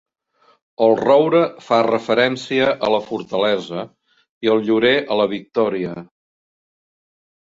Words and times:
El 0.85 0.95
roure 0.99 1.41
fa 1.65 1.79
referència 1.87 2.71
a 2.87 2.91
la 2.93 3.01
fortalesa, 3.09 3.85
i 4.47 4.51
el 4.55 4.65
llorer 4.71 4.95
a 5.17 5.19
la 5.21 5.29
victòria. 5.39 5.95